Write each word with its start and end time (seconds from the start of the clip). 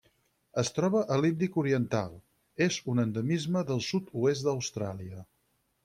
Es 0.61 0.71
troba 0.77 1.01
a 1.15 1.17
l'Índic 1.25 1.59
oriental: 1.63 2.17
és 2.69 2.81
un 2.95 3.05
endemisme 3.07 3.65
del 3.71 3.87
sud-oest 3.93 4.49
d'Austràlia. 4.49 5.25